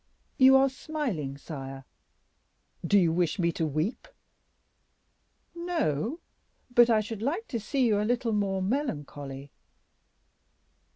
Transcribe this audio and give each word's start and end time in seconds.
"You 0.39 0.55
are 0.55 0.67
smiling, 0.67 1.37
sire." 1.37 1.85
"Do 2.83 2.97
you 2.97 3.11
wish 3.13 3.37
me 3.37 3.51
to 3.51 3.67
weep?" 3.67 4.07
"No; 5.53 6.19
but 6.73 6.89
I 6.89 7.01
should 7.01 7.21
like 7.21 7.47
to 7.49 7.59
see 7.59 7.85
you 7.85 8.01
a 8.01 8.01
little 8.01 8.33
more 8.33 8.63
melancholy." 8.63 9.51